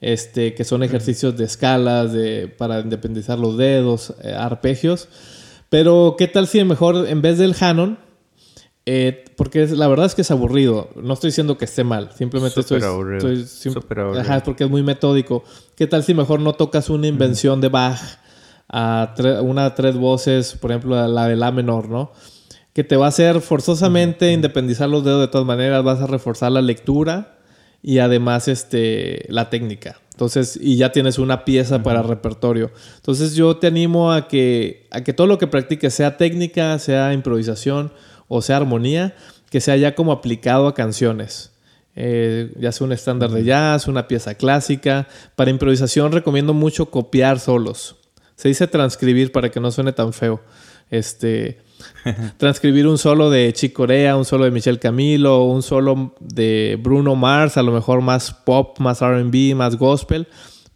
Este, 0.01 0.53
que 0.53 0.65
son 0.65 0.83
ejercicios 0.83 1.37
de 1.37 1.45
escalas, 1.45 2.11
de, 2.11 2.49
para 2.49 2.81
independizar 2.81 3.39
los 3.39 3.57
dedos, 3.57 4.13
eh, 4.21 4.33
arpegios. 4.33 5.07
Pero, 5.69 6.15
¿qué 6.17 6.27
tal 6.27 6.47
si 6.47 6.63
mejor 6.65 7.07
en 7.07 7.21
vez 7.21 7.37
del 7.37 7.55
Hanon, 7.59 7.97
eh, 8.85 9.25
porque 9.35 9.65
la 9.67 9.87
verdad 9.87 10.05
es 10.05 10.13
que 10.13 10.21
es 10.21 10.29
aburrido. 10.29 10.89
No 11.01 11.13
estoy 11.13 11.29
diciendo 11.29 11.57
que 11.57 11.65
esté 11.65 11.83
mal, 11.83 12.11
simplemente 12.13 12.59
estoy, 12.59 12.83
aburrido. 12.83 13.27
Ajá, 14.19 14.37
es 14.37 14.43
porque 14.43 14.65
es 14.65 14.69
muy 14.69 14.83
metódico. 14.83 15.43
¿Qué 15.75 15.87
tal 15.87 16.03
si 16.03 16.13
mejor 16.13 16.39
no 16.41 16.53
tocas 16.53 16.89
una 16.89 17.07
invención 17.07 17.61
de 17.61 17.69
Bach 17.69 17.99
a 18.67 19.15
una 19.41 19.73
tres 19.73 19.95
voces, 19.95 20.55
por 20.55 20.71
ejemplo, 20.71 21.07
la 21.07 21.27
de 21.27 21.35
La 21.35 21.51
menor, 21.51 21.89
¿no? 21.89 22.11
Que 22.75 22.83
te 22.83 22.97
va 22.97 23.05
a 23.05 23.09
hacer 23.09 23.39
forzosamente 23.39 24.33
independizar 24.33 24.89
los 24.89 25.05
dedos 25.05 25.21
de 25.21 25.29
todas 25.29 25.47
maneras, 25.47 25.81
vas 25.81 26.01
a 26.01 26.07
reforzar 26.07 26.51
la 26.51 26.61
lectura 26.61 27.37
y 27.81 27.99
además 27.99 28.49
este, 28.49 29.25
la 29.29 29.49
técnica. 29.49 30.01
Entonces, 30.11 30.59
y 30.61 30.75
ya 30.75 30.91
tienes 30.91 31.17
una 31.17 31.45
pieza 31.45 31.81
para 31.81 32.03
repertorio. 32.03 32.71
Entonces, 32.97 33.33
yo 33.33 33.55
te 33.55 33.67
animo 33.67 34.11
a 34.11 34.27
que, 34.27 34.89
a 34.91 35.05
que 35.05 35.13
todo 35.13 35.25
lo 35.25 35.37
que 35.37 35.47
practiques, 35.47 35.93
sea 35.93 36.17
técnica, 36.17 36.77
sea 36.77 37.13
improvisación 37.13 37.93
o 38.27 38.41
sea 38.41 38.57
armonía, 38.57 39.15
que 39.49 39.61
sea 39.61 39.77
ya 39.77 39.95
como 39.95 40.11
aplicado 40.11 40.67
a 40.67 40.73
canciones. 40.73 41.53
Eh, 41.95 42.51
ya 42.59 42.73
sea 42.73 42.87
un 42.87 42.91
estándar 42.91 43.29
de 43.31 43.45
jazz, 43.45 43.87
una 43.87 44.09
pieza 44.09 44.35
clásica. 44.35 45.07
Para 45.37 45.49
improvisación 45.49 46.11
recomiendo 46.11 46.53
mucho 46.53 46.91
copiar 46.91 47.39
solos. 47.39 47.95
Se 48.35 48.49
dice 48.49 48.67
transcribir 48.67 49.31
para 49.31 49.49
que 49.49 49.61
no 49.61 49.71
suene 49.71 49.93
tan 49.93 50.11
feo. 50.11 50.41
Este, 50.89 51.63
transcribir 52.37 52.87
un 52.87 52.97
solo 52.97 53.29
de 53.29 53.51
Chick 53.53 53.73
Corea, 53.73 54.15
un 54.15 54.25
solo 54.25 54.45
de 54.45 54.51
Michelle 54.51 54.79
Camilo, 54.79 55.43
un 55.43 55.63
solo 55.63 56.15
de 56.19 56.77
Bruno 56.81 57.15
Mars, 57.15 57.57
a 57.57 57.63
lo 57.63 57.71
mejor 57.71 58.01
más 58.01 58.31
pop, 58.31 58.79
más 58.79 59.01
RB, 59.01 59.55
más 59.55 59.77
gospel, 59.77 60.27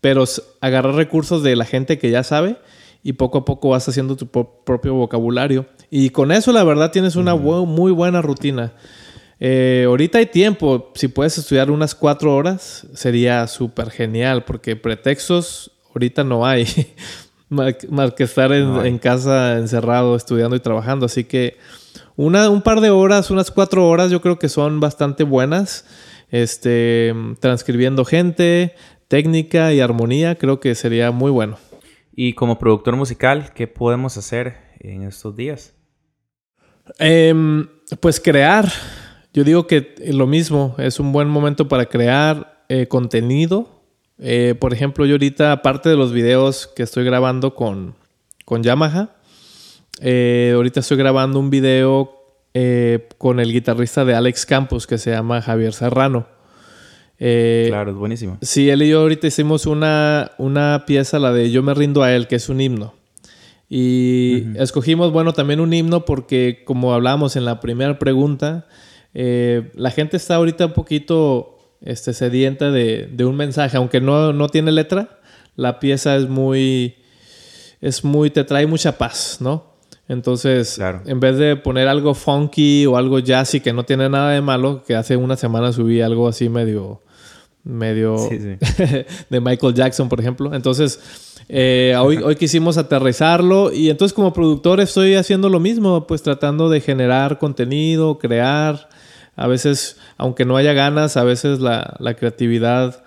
pero 0.02 0.24
agarrar 0.62 0.96
recursos 0.96 1.44
de 1.44 1.56
la 1.56 1.66
gente 1.66 1.98
que 1.98 2.10
ya 2.10 2.24
sabe 2.24 2.58
y 3.04 3.14
poco 3.14 3.40
a 3.40 3.46
poco 3.46 3.70
vas 3.70 3.88
haciendo 3.88 4.16
tu 4.16 4.28
propio 4.28 4.94
vocabulario. 4.94 5.66
Y 5.90 6.10
con 6.10 6.32
eso 6.32 6.52
la 6.52 6.64
verdad 6.64 6.92
tienes 6.92 7.16
una 7.16 7.36
muy 7.36 7.92
buena 7.92 8.22
rutina. 8.22 8.74
Eh, 9.40 9.86
ahorita 9.88 10.18
hay 10.18 10.26
tiempo, 10.26 10.92
si 10.96 11.08
puedes 11.08 11.38
estudiar 11.38 11.72
unas 11.72 11.96
cuatro 11.96 12.36
horas 12.36 12.86
sería 12.94 13.48
súper 13.48 13.90
genial 13.90 14.44
porque 14.44 14.76
pretextos 14.76 15.72
ahorita 15.94 16.24
no 16.24 16.46
hay. 16.46 16.66
más 17.50 18.14
que 18.16 18.24
estar 18.24 18.52
en, 18.54 19.00
casa 19.00 19.58
encerrado 19.58 20.16
estudiando 20.16 20.56
y 20.56 20.60
trabajando. 20.60 21.06
Así 21.06 21.24
que 21.24 21.58
una, 22.16 22.50
un 22.50 22.62
par 22.62 22.80
de 22.82 22.92
horas, 22.92 23.32
unas 23.32 23.52
cuatro 23.52 23.88
horas, 23.88 24.12
yo 24.12 24.22
creo 24.22 24.40
que 24.40 24.50
son 24.50 24.80
bastante 24.80 25.24
buenas. 25.24 25.86
Este, 26.32 27.14
transcribiendo 27.40 28.06
gente, 28.06 28.76
técnica 29.08 29.74
y 29.74 29.80
armonía, 29.80 30.36
creo 30.36 30.60
que 30.60 30.76
sería 30.76 31.12
muy 31.12 31.32
bueno. 31.32 31.58
Y 32.14 32.34
como 32.34 32.60
productor 32.60 32.96
musical, 32.96 33.52
¿qué 33.56 33.68
podemos 33.68 34.16
hacer 34.18 34.58
en 34.80 35.04
estos 35.04 35.36
días? 35.36 35.74
Em, 37.00 37.68
pues 38.00 38.20
crear. 38.20 38.72
Yo 39.34 39.44
digo 39.44 39.68
que 39.68 39.96
lo 40.12 40.28
mismo, 40.28 40.76
es 40.78 41.00
un 41.00 41.12
buen 41.12 41.28
momento 41.28 41.68
para 41.68 41.86
crear 41.86 42.66
eh, 42.70 42.88
contenido 42.88 43.79
eh, 44.22 44.56
por 44.60 44.74
ejemplo, 44.74 45.06
yo 45.06 45.14
ahorita, 45.14 45.54
aparte 45.54 45.90
de 45.90 45.96
los 45.96 46.12
videos 46.12 46.68
que 46.68 46.84
estoy 46.84 47.06
grabando 47.06 47.56
con, 47.56 47.96
con 48.44 48.64
Yamaha, 48.64 49.12
eh, 50.02 50.52
ahorita 50.56 50.82
estoy 50.82 50.98
grabando 50.98 51.40
un 51.40 51.50
video 51.50 52.22
eh, 52.54 53.08
con 53.18 53.40
el 53.40 53.54
guitarrista 53.54 54.04
de 54.04 54.16
Alex 54.16 54.46
Campos 54.46 54.88
que 54.88 54.98
se 54.98 55.12
llama 55.12 55.42
Javier 55.42 55.74
Serrano. 55.74 56.28
claro, 57.18 57.92
es 57.92 57.98
buenísimo. 57.98 58.38
Sí, 58.42 58.70
él 58.70 58.82
y 58.84 58.90
yo 58.90 59.02
ahorita 59.02 59.28
hicimos 59.28 59.66
una, 59.66 60.32
una 60.38 60.84
pieza, 60.86 61.18
la 61.18 61.32
de 61.32 61.50
Yo 61.50 61.64
me 61.64 61.74
rindo 61.74 62.04
a 62.04 62.14
él, 62.14 62.28
que 62.28 62.36
es 62.36 62.50
un 62.50 62.60
himno. 62.60 62.94
Y 63.70 64.58
escogimos, 64.58 65.14
bueno, 65.14 65.32
también 65.32 65.60
un 65.60 65.72
himno 65.72 66.04
porque, 66.04 66.64
como 66.66 66.94
hablábamos 66.94 67.36
en 67.36 67.46
la 67.46 67.60
primera 67.60 68.00
pregunta, 68.00 68.66
la 69.14 69.92
gente 69.92 70.18
está 70.18 70.36
ahorita 70.36 70.66
un 70.66 70.74
poquito 70.74 71.59
este, 71.82 72.14
sedienta 72.14 72.72
de, 72.72 73.10
de 73.12 73.26
un 73.26 73.36
mensaje, 73.36 73.78
aunque 73.78 74.02
no, 74.02 74.34
no, 74.34 74.50
tiene 74.50 74.72
letra, 74.72 75.20
la 75.56 75.80
pieza 75.80 76.16
es 76.16 76.28
muy, 76.28 76.96
es 77.82 78.04
muy, 78.04 78.30
te 78.30 78.44
trae 78.44 78.68
mucha 78.68 78.98
paz, 78.98 79.38
¿no? 79.40 79.70
Entonces, 80.08 80.80
en 81.06 81.20
vez 81.20 81.38
de 81.38 81.56
poner 81.56 81.88
algo 81.88 82.16
funky 82.16 82.88
o 82.88 82.98
algo 82.98 83.20
jazzy 83.20 83.60
que 83.60 83.74
no 83.74 83.84
tiene 83.84 84.10
nada 84.10 84.32
de 84.32 84.42
malo, 84.42 84.84
que 84.84 84.96
hace 84.96 85.16
una 85.16 85.36
semana 85.36 85.72
subí 85.72 86.02
algo 86.02 86.28
así 86.28 86.50
medio, 86.50 87.04
medio 87.64 88.18
de 89.30 89.40
Michael 89.40 89.76
Jackson, 89.76 90.10
por 90.10 90.20
ejemplo. 90.20 90.56
Entonces, 90.56 91.00
eh, 91.48 91.96
hoy, 92.00 92.18
hoy 92.24 92.36
quisimos 92.36 92.80
aterrizarlo 92.80 93.72
y 93.72 93.92
entonces 93.92 94.16
como 94.16 94.34
productor 94.34 94.80
estoy 94.80 95.14
haciendo 95.14 95.48
lo 95.48 95.60
mismo, 95.60 96.08
pues 96.08 96.24
tratando 96.24 96.70
de 96.70 96.82
generar 96.82 97.38
contenido, 97.38 98.18
crear, 98.18 98.90
a 99.40 99.48
veces, 99.48 99.96
aunque 100.18 100.44
no 100.44 100.58
haya 100.58 100.74
ganas, 100.74 101.16
a 101.16 101.24
veces 101.24 101.62
la, 101.62 102.14
creatividad, 102.20 103.06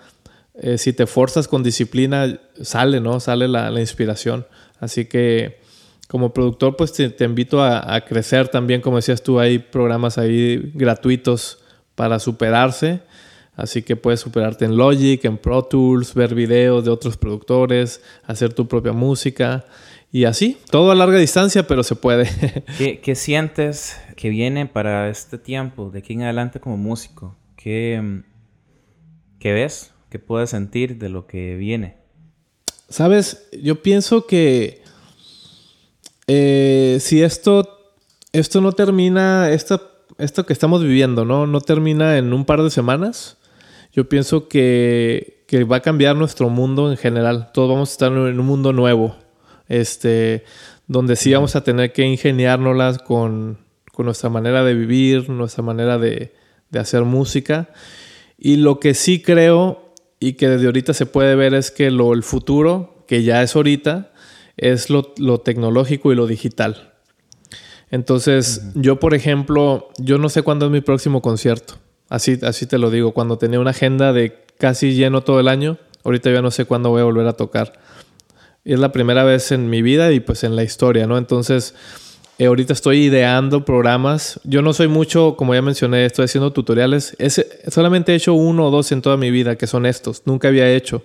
eh, 0.55 0.79
si 0.79 0.91
te 0.91 1.05
forzas 1.05 1.47
con 1.47 1.61
disciplina, 1.61 2.39
sale, 2.59 2.99
¿no? 2.99 3.19
Sale 3.19 3.47
la, 3.47 3.79
inspiración. 3.79 4.47
Así 4.79 5.05
que 5.05 5.59
como 6.07 6.33
productor, 6.33 6.75
pues 6.75 6.91
te, 6.91 7.23
invito 7.23 7.63
a, 7.63 8.01
crecer 8.01 8.47
también, 8.47 8.81
como 8.81 8.95
decías 8.95 9.21
tú, 9.21 9.39
hay 9.39 9.59
programas 9.59 10.17
ahí 10.17 10.71
gratuitos 10.73 11.59
para 11.93 12.17
superarse. 12.17 13.01
Así 13.55 13.83
que 13.83 13.95
puedes 13.95 14.21
superarte 14.21 14.65
en 14.65 14.75
Logic, 14.75 15.23
en 15.25 15.37
Pro 15.37 15.61
Tools, 15.65 16.15
ver 16.15 16.33
videos 16.33 16.83
de 16.83 16.89
otros 16.89 17.15
productores, 17.15 18.01
hacer 18.25 18.55
tu 18.55 18.67
propia 18.67 18.91
música. 18.91 19.65
Y 20.15 20.25
así, 20.25 20.59
todo 20.69 20.91
a 20.91 20.95
larga 20.95 21.17
distancia, 21.17 21.65
pero 21.65 21.81
se 21.81 21.95
puede. 21.95 22.29
¿Qué, 23.01 23.15
sientes 23.15 23.99
que 24.15 24.29
viene 24.29 24.67
para 24.67 25.09
este 25.09 25.39
tiempo, 25.39 25.89
de 25.89 25.99
aquí 25.99 26.13
en 26.13 26.21
adelante 26.21 26.59
como 26.59 26.77
músico? 26.77 27.35
¿Qué, 27.57 28.21
qué 29.39 29.53
ves? 29.53 29.91
¿Qué 30.11 30.19
puedes 30.19 30.51
sentir 30.51 30.99
de 30.99 31.09
lo 31.09 31.25
que 31.25 31.55
viene? 31.55 31.97
Sabes, 32.89 33.49
yo 33.59 33.81
pienso 33.81 34.27
que 34.27 34.83
eh, 36.27 36.99
si 37.01 37.23
esto, 37.23 37.95
esto 38.33 38.61
no 38.61 38.73
termina, 38.73 39.49
esto, 39.49 40.05
esto 40.19 40.45
que 40.45 40.53
estamos 40.53 40.83
viviendo, 40.83 41.25
¿no? 41.25 41.47
No 41.47 41.59
termina 41.59 42.19
en 42.19 42.33
un 42.33 42.45
par 42.45 42.61
de 42.61 42.69
semanas. 42.69 43.39
Yo 43.91 44.07
pienso 44.07 44.47
que, 44.47 45.43
que 45.47 45.63
va 45.63 45.77
a 45.77 45.81
cambiar 45.81 46.15
nuestro 46.15 46.49
mundo 46.49 46.91
en 46.91 46.97
general. 46.97 47.49
Todos 47.51 47.71
vamos 47.71 47.89
a 47.89 47.93
estar 47.93 48.11
en 48.11 48.39
un 48.39 48.45
mundo 48.45 48.73
nuevo 48.73 49.22
este, 49.73 50.43
donde 50.87 51.15
sí 51.15 51.33
vamos 51.33 51.55
a 51.55 51.63
tener 51.63 51.93
que 51.93 52.03
ingeniárnoslas 52.03 52.99
con, 52.99 53.57
con 53.91 54.05
nuestra 54.05 54.29
manera 54.29 54.63
de 54.63 54.75
vivir, 54.75 55.29
nuestra 55.29 55.63
manera 55.63 55.97
de, 55.97 56.35
de, 56.69 56.79
hacer 56.79 57.03
música. 57.03 57.69
Y 58.37 58.57
lo 58.57 58.79
que 58.79 58.93
sí 58.93 59.21
creo 59.21 59.93
y 60.19 60.33
que 60.33 60.47
desde 60.47 60.67
ahorita 60.67 60.93
se 60.93 61.07
puede 61.07 61.35
ver 61.35 61.55
es 61.55 61.71
que 61.71 61.89
lo, 61.89 62.13
el 62.13 62.21
futuro, 62.21 63.03
que 63.07 63.23
ya 63.23 63.41
es 63.41 63.55
ahorita, 63.55 64.11
es 64.57 64.91
lo, 64.91 65.11
lo 65.17 65.39
tecnológico 65.39 66.11
y 66.11 66.15
lo 66.15 66.27
digital. 66.27 66.93
Entonces, 67.89 68.71
yo, 68.75 68.99
por 68.99 69.15
ejemplo, 69.15 69.89
yo 69.97 70.19
no 70.19 70.29
sé 70.29 70.43
cuándo 70.43 70.67
es 70.67 70.71
mi 70.71 70.81
próximo 70.81 71.21
concierto. 71.23 71.75
Así, 72.09 72.39
así 72.43 72.67
te 72.67 72.77
lo 72.77 72.91
digo. 72.91 73.13
Cuando 73.13 73.39
tenía 73.39 73.59
una 73.59 73.71
agenda 73.71 74.13
de 74.13 74.45
casi 74.59 74.93
lleno 74.93 75.21
todo 75.21 75.39
el 75.39 75.47
año, 75.47 75.79
ahorita 76.03 76.31
ya 76.31 76.43
no 76.43 76.51
sé 76.51 76.65
cuándo 76.65 76.89
voy 76.89 77.01
a 77.01 77.05
volver 77.05 77.25
a 77.25 77.33
tocar 77.33 77.73
es 78.65 78.79
la 78.79 78.91
primera 78.91 79.23
vez 79.23 79.51
en 79.51 79.69
mi 79.69 79.81
vida 79.81 80.11
y 80.11 80.19
pues 80.19 80.43
en 80.43 80.55
la 80.55 80.63
historia, 80.63 81.05
¿no? 81.05 81.17
Entonces, 81.17 81.75
eh, 82.37 82.45
ahorita 82.45 82.73
estoy 82.73 83.03
ideando 83.03 83.65
programas. 83.65 84.39
Yo 84.43 84.61
no 84.61 84.73
soy 84.73 84.87
mucho, 84.87 85.35
como 85.37 85.53
ya 85.53 85.61
mencioné, 85.61 86.05
estoy 86.05 86.25
haciendo 86.25 86.51
tutoriales. 86.51 87.15
solamente 87.67 88.13
he 88.13 88.15
hecho 88.15 88.33
uno 88.33 88.67
o 88.67 88.71
dos 88.71 88.91
en 88.91 89.01
toda 89.01 89.17
mi 89.17 89.31
vida, 89.31 89.57
que 89.57 89.67
son 89.67 89.85
estos. 89.85 90.23
Nunca 90.25 90.47
había 90.47 90.71
hecho. 90.71 91.03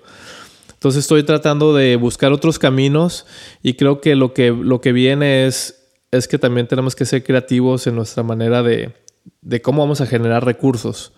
Entonces 0.72 1.00
estoy 1.00 1.24
tratando 1.24 1.74
de 1.74 1.96
buscar 1.96 2.32
otros 2.32 2.58
caminos 2.58 3.26
y 3.62 3.74
creo 3.74 4.00
que 4.00 4.14
lo 4.14 4.32
que, 4.32 4.52
lo 4.52 4.80
que 4.80 4.92
viene 4.92 5.46
es, 5.46 5.88
es 6.12 6.28
que 6.28 6.38
también 6.38 6.68
tenemos 6.68 6.94
que 6.94 7.04
ser 7.04 7.24
creativos 7.24 7.88
en 7.88 7.96
nuestra 7.96 8.22
manera 8.22 8.62
de, 8.62 8.94
de 9.42 9.60
cómo 9.60 9.82
vamos 9.82 10.00
a 10.00 10.06
generar 10.06 10.44
recursos. 10.44 11.12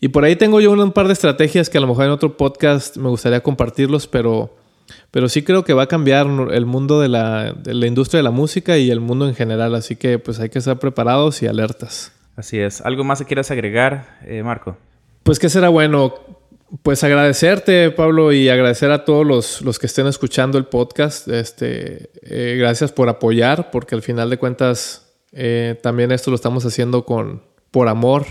Y 0.00 0.08
por 0.08 0.24
ahí 0.24 0.34
tengo 0.34 0.60
yo 0.60 0.72
un 0.72 0.92
par 0.92 1.06
de 1.06 1.12
estrategias 1.12 1.70
que 1.70 1.78
a 1.78 1.80
lo 1.80 1.86
mejor 1.86 2.06
en 2.06 2.10
otro 2.10 2.36
podcast 2.36 2.96
me 2.96 3.08
gustaría 3.10 3.42
compartirlos, 3.42 4.08
pero 4.08 4.56
pero 5.10 5.28
sí 5.28 5.42
creo 5.42 5.64
que 5.64 5.72
va 5.72 5.84
a 5.84 5.86
cambiar 5.86 6.26
el 6.52 6.66
mundo 6.66 7.00
de 7.00 7.08
la, 7.08 7.54
industria 7.66 8.18
de 8.18 8.24
la 8.24 8.30
música 8.30 8.78
y 8.78 8.90
el 8.90 9.00
mundo 9.00 9.28
en 9.28 9.34
general, 9.34 9.74
así 9.74 9.96
que 9.96 10.18
pues 10.18 10.40
hay 10.40 10.48
que 10.48 10.58
estar 10.58 10.78
preparados 10.78 11.42
y 11.42 11.46
alertas. 11.46 12.12
Así 12.36 12.58
es. 12.58 12.80
¿Algo 12.80 13.04
más 13.04 13.18
que 13.18 13.24
quieras 13.26 13.50
agregar, 13.50 14.18
eh, 14.24 14.42
Marco? 14.42 14.76
Pues 15.22 15.38
que 15.38 15.48
será 15.48 15.68
bueno. 15.68 16.14
Pues 16.84 17.02
agradecerte, 17.02 17.90
Pablo, 17.90 18.32
y 18.32 18.48
agradecer 18.48 18.92
a 18.92 19.04
todos 19.04 19.60
los, 19.60 19.78
que 19.80 19.86
estén 19.86 20.06
escuchando 20.06 20.56
el 20.56 20.66
podcast. 20.66 21.26
Este, 21.26 22.10
eh, 22.22 22.56
gracias 22.58 22.92
por 22.92 23.08
apoyar, 23.08 23.72
porque 23.72 23.96
al 23.96 24.02
final 24.02 24.30
de 24.30 24.38
cuentas 24.38 25.12
eh, 25.32 25.78
también 25.82 26.12
esto 26.12 26.30
lo 26.30 26.36
estamos 26.36 26.64
haciendo 26.64 27.04
con, 27.04 27.42
por 27.72 27.88
amor 27.88 28.24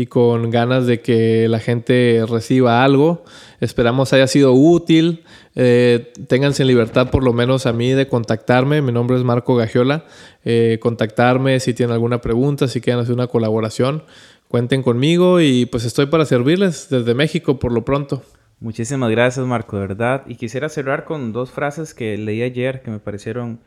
y 0.00 0.06
con 0.06 0.50
ganas 0.50 0.86
de 0.86 1.00
que 1.00 1.46
la 1.48 1.60
gente 1.60 2.24
reciba 2.28 2.82
algo. 2.82 3.24
Esperamos 3.60 4.12
haya 4.12 4.26
sido 4.26 4.54
útil. 4.54 5.24
Eh, 5.54 6.12
ténganse 6.26 6.62
en 6.62 6.68
libertad, 6.68 7.10
por 7.10 7.22
lo 7.22 7.34
menos 7.34 7.66
a 7.66 7.72
mí, 7.72 7.90
de 7.90 8.08
contactarme. 8.08 8.80
Mi 8.80 8.92
nombre 8.92 9.18
es 9.18 9.24
Marco 9.24 9.56
Gagiola. 9.56 10.04
Eh, 10.44 10.78
contactarme 10.80 11.60
si 11.60 11.74
tienen 11.74 11.92
alguna 11.92 12.20
pregunta, 12.20 12.66
si 12.66 12.80
quieren 12.80 13.02
hacer 13.02 13.14
una 13.14 13.26
colaboración. 13.26 14.04
Cuenten 14.48 14.82
conmigo 14.82 15.40
y 15.40 15.66
pues 15.66 15.84
estoy 15.84 16.06
para 16.06 16.24
servirles 16.24 16.88
desde 16.88 17.14
México 17.14 17.58
por 17.58 17.72
lo 17.72 17.84
pronto. 17.84 18.22
Muchísimas 18.58 19.10
gracias, 19.10 19.46
Marco, 19.46 19.76
de 19.76 19.86
verdad. 19.86 20.22
Y 20.26 20.36
quisiera 20.36 20.68
cerrar 20.68 21.04
con 21.04 21.32
dos 21.32 21.50
frases 21.50 21.94
que 21.94 22.16
leí 22.16 22.42
ayer 22.42 22.82
que 22.82 22.90
me 22.90 22.98
parecieron 22.98 23.60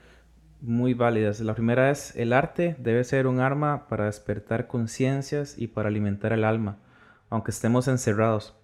muy 0.64 0.94
válidas. 0.94 1.42
La 1.42 1.54
primera 1.54 1.92
es, 1.92 2.16
el 2.16 2.34
arte 2.34 2.76
debe 2.80 3.04
ser 3.04 3.28
un 3.28 3.40
arma 3.40 3.88
para 3.88 4.06
despertar 4.06 4.68
conciencias 4.68 5.56
y 5.58 5.68
para 5.68 5.90
alimentar 5.90 6.32
el 6.34 6.46
alma, 6.46 6.78
aunque 7.30 7.52
estemos 7.52 7.88
encerrados. 7.88 8.56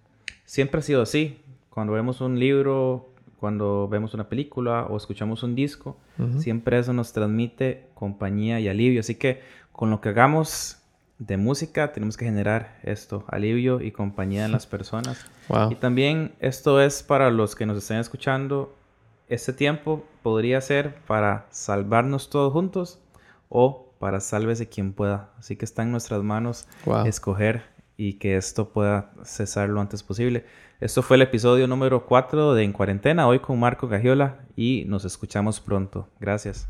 Siempre 0.44 0.80
ha 0.80 0.82
sido 0.82 1.02
así. 1.02 1.42
Cuando 1.68 1.92
vemos 1.92 2.20
un 2.20 2.40
libro, 2.40 3.10
cuando 3.38 3.86
vemos 3.86 4.14
una 4.14 4.28
película 4.28 4.86
o 4.86 4.96
escuchamos 4.96 5.42
un 5.42 5.54
disco, 5.54 5.96
siempre 6.38 6.78
eso 6.78 6.92
nos 6.92 7.12
transmite 7.12 7.86
compañía 7.94 8.58
y 8.60 8.68
alivio. 8.68 9.00
Así 9.00 9.14
que 9.14 9.40
con 9.70 9.90
lo 9.90 10.00
que 10.00 10.08
hagamos 10.08 10.78
de 11.18 11.36
música 11.36 11.92
tenemos 11.92 12.16
que 12.16 12.24
generar 12.24 12.78
esto, 12.82 13.24
alivio 13.28 13.82
y 13.82 13.92
compañía 13.92 14.46
en 14.46 14.52
las 14.52 14.66
personas. 14.74 15.24
Y 15.70 15.74
también 15.76 16.32
esto 16.40 16.80
es 16.80 17.02
para 17.02 17.30
los 17.30 17.54
que 17.54 17.66
nos 17.66 17.78
estén 17.78 17.98
escuchando 17.98 18.74
este 19.30 19.52
tiempo 19.52 20.04
podría 20.22 20.60
ser 20.60 20.96
para 21.06 21.46
salvarnos 21.50 22.28
todos 22.30 22.52
juntos 22.52 23.00
o 23.48 23.94
para 24.00 24.20
sálvese 24.20 24.68
quien 24.68 24.92
pueda. 24.92 25.30
Así 25.38 25.56
que 25.56 25.64
está 25.64 25.82
en 25.82 25.92
nuestras 25.92 26.22
manos 26.22 26.66
escoger 27.06 27.62
y 27.96 28.14
que 28.14 28.36
esto 28.36 28.70
pueda 28.70 29.12
cesar 29.22 29.68
lo 29.68 29.80
antes 29.80 30.02
posible. 30.02 30.44
Esto 30.80 31.02
fue 31.02 31.16
el 31.16 31.22
episodio 31.22 31.68
número 31.68 32.06
4 32.06 32.54
de 32.54 32.64
En 32.64 32.72
Cuarentena, 32.72 33.28
hoy 33.28 33.38
con 33.38 33.60
Marco 33.60 33.86
Gagiola 33.86 34.40
y 34.56 34.84
nos 34.88 35.04
escuchamos 35.04 35.60
pronto. 35.60 36.08
Gracias. 36.18 36.66